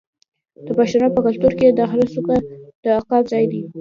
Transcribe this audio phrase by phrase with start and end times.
[0.65, 2.37] د پښتنو په کلتور کې د غره څوکه
[2.83, 3.61] د عقاب ځای دی.